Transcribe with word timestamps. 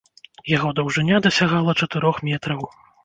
Яго 0.51 0.71
даўжыня 0.79 1.19
дасягала 1.25 1.77
чатырох 1.85 2.15
метраў. 2.31 2.65